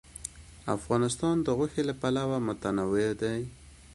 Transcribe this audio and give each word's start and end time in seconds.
افغانستان 0.77 1.35
د 1.41 1.47
غوښې 1.57 1.81
له 1.89 1.93
پلوه 2.01 2.37
متنوع 2.47 3.09
دی. 3.21 3.41